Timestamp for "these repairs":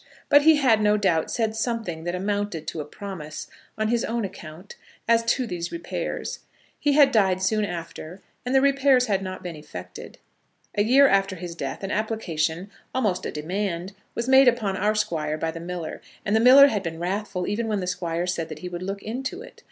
5.45-6.39